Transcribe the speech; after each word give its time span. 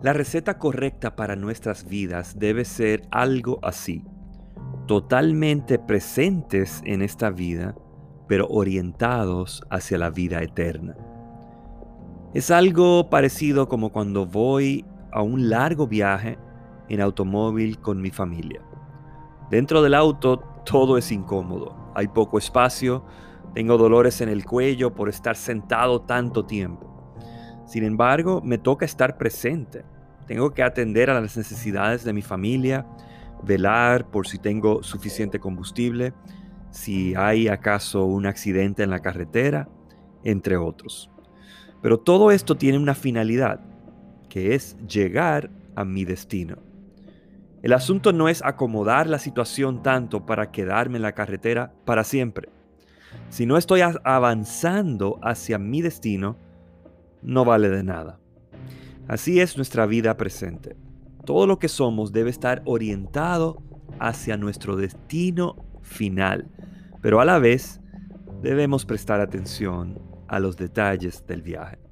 La 0.00 0.12
receta 0.12 0.58
correcta 0.58 1.16
para 1.16 1.34
nuestras 1.34 1.88
vidas 1.88 2.38
debe 2.38 2.64
ser 2.64 3.02
algo 3.10 3.58
así, 3.62 4.04
totalmente 4.86 5.80
presentes 5.80 6.82
en 6.84 7.02
esta 7.02 7.30
vida, 7.30 7.74
pero 8.28 8.46
orientados 8.46 9.64
hacia 9.70 9.98
la 9.98 10.10
vida 10.10 10.40
eterna. 10.40 10.96
Es 12.32 12.52
algo 12.52 13.10
parecido 13.10 13.68
como 13.68 13.90
cuando 13.90 14.24
voy 14.24 14.84
a 15.10 15.22
un 15.22 15.50
largo 15.50 15.88
viaje 15.88 16.38
en 16.88 17.00
automóvil 17.00 17.80
con 17.80 18.00
mi 18.00 18.10
familia. 18.10 18.62
Dentro 19.50 19.82
del 19.82 19.94
auto 19.94 20.38
todo 20.64 20.96
es 20.96 21.10
incómodo, 21.10 21.74
hay 21.96 22.06
poco 22.06 22.38
espacio, 22.38 23.04
tengo 23.52 23.76
dolores 23.76 24.20
en 24.20 24.28
el 24.28 24.44
cuello 24.44 24.94
por 24.94 25.08
estar 25.08 25.34
sentado 25.34 26.02
tanto 26.02 26.44
tiempo. 26.44 26.87
Sin 27.68 27.84
embargo, 27.84 28.40
me 28.40 28.56
toca 28.56 28.86
estar 28.86 29.18
presente. 29.18 29.84
Tengo 30.26 30.54
que 30.54 30.62
atender 30.62 31.10
a 31.10 31.20
las 31.20 31.36
necesidades 31.36 32.02
de 32.02 32.14
mi 32.14 32.22
familia, 32.22 32.86
velar 33.42 34.10
por 34.10 34.26
si 34.26 34.38
tengo 34.38 34.82
suficiente 34.82 35.38
combustible, 35.38 36.14
si 36.70 37.14
hay 37.14 37.46
acaso 37.46 38.06
un 38.06 38.24
accidente 38.24 38.82
en 38.82 38.88
la 38.88 39.00
carretera, 39.00 39.68
entre 40.24 40.56
otros. 40.56 41.10
Pero 41.82 42.00
todo 42.00 42.30
esto 42.30 42.56
tiene 42.56 42.78
una 42.78 42.94
finalidad, 42.94 43.60
que 44.30 44.54
es 44.54 44.78
llegar 44.86 45.50
a 45.76 45.84
mi 45.84 46.06
destino. 46.06 46.56
El 47.62 47.74
asunto 47.74 48.14
no 48.14 48.30
es 48.30 48.42
acomodar 48.42 49.06
la 49.06 49.18
situación 49.18 49.82
tanto 49.82 50.24
para 50.24 50.50
quedarme 50.50 50.96
en 50.96 51.02
la 51.02 51.12
carretera 51.12 51.74
para 51.84 52.02
siempre. 52.02 52.48
Si 53.28 53.44
no 53.44 53.58
estoy 53.58 53.82
avanzando 53.82 55.18
hacia 55.22 55.58
mi 55.58 55.82
destino, 55.82 56.47
no 57.22 57.44
vale 57.44 57.68
de 57.68 57.82
nada. 57.82 58.20
Así 59.08 59.40
es 59.40 59.56
nuestra 59.56 59.86
vida 59.86 60.16
presente. 60.16 60.76
Todo 61.24 61.46
lo 61.46 61.58
que 61.58 61.68
somos 61.68 62.12
debe 62.12 62.30
estar 62.30 62.62
orientado 62.64 63.62
hacia 63.98 64.36
nuestro 64.36 64.76
destino 64.76 65.56
final, 65.82 66.48
pero 67.00 67.20
a 67.20 67.24
la 67.24 67.38
vez 67.38 67.80
debemos 68.42 68.84
prestar 68.84 69.20
atención 69.20 70.00
a 70.28 70.40
los 70.40 70.56
detalles 70.56 71.26
del 71.26 71.42
viaje. 71.42 71.87